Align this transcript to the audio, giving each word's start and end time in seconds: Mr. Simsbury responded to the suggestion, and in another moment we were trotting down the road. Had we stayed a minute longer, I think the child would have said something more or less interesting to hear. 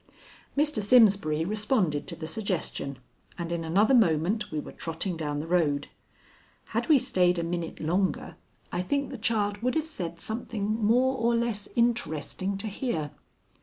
Mr. 0.57 0.81
Simsbury 0.81 1.45
responded 1.45 2.07
to 2.07 2.15
the 2.15 2.25
suggestion, 2.25 2.97
and 3.37 3.51
in 3.51 3.63
another 3.63 3.93
moment 3.93 4.51
we 4.51 4.59
were 4.59 4.71
trotting 4.71 5.15
down 5.15 5.37
the 5.37 5.45
road. 5.45 5.89
Had 6.69 6.89
we 6.89 6.97
stayed 6.97 7.37
a 7.37 7.43
minute 7.43 7.79
longer, 7.79 8.35
I 8.71 8.81
think 8.81 9.11
the 9.11 9.17
child 9.19 9.57
would 9.59 9.75
have 9.75 9.85
said 9.85 10.19
something 10.19 10.83
more 10.83 11.15
or 11.19 11.35
less 11.35 11.69
interesting 11.75 12.57
to 12.57 12.67
hear. 12.67 13.11